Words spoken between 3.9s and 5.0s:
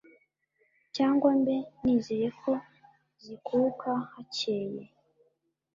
hakeye?